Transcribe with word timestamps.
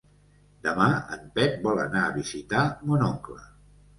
Demà 0.67 0.87
en 1.17 1.27
Pep 1.35 1.59
vol 1.67 1.83
anar 1.83 2.01
a 2.05 2.15
visitar 2.17 2.63
mon 2.89 3.07
oncle. 3.13 3.39